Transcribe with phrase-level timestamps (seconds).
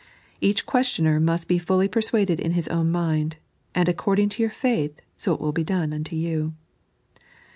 [0.39, 3.37] Each questioner must be fully persuaded in hie own mind;
[3.75, 6.55] and according to your faith, so it will be done unto you.